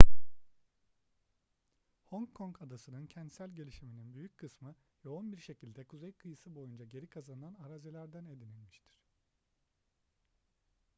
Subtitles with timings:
[2.05, 7.53] hong kong adası'nın kentsel gelişiminin büyük kısmı yoğun bir şekilde kuzey kıyısı boyunca geri kazanılan
[7.53, 8.99] arazilerden edinilmiştir